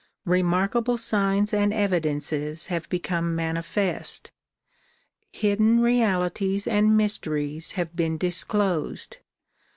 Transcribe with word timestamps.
Remarkable 0.25 0.97
signs 0.97 1.53
and 1.53 1.71
evidences 1.71 2.65
have 2.73 2.89
become 2.89 3.35
manifest. 3.35 4.31
Hidden 5.31 5.79
realities 5.81 6.65
and 6.65 6.97
mysteries 6.97 7.73
have 7.73 7.95
been 7.95 8.17
dis 8.17 8.43
closed. 8.43 9.17